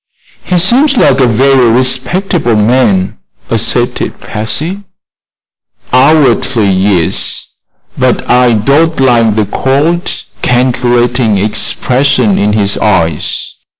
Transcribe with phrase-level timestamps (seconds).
[0.43, 3.19] "He seems like a very respectable man,"
[3.51, 4.81] asserted Patsy.
[5.93, 7.45] "Outwardly, yes;
[7.95, 10.11] but I don't like the cold,
[10.41, 13.53] calculating expression in his eyes.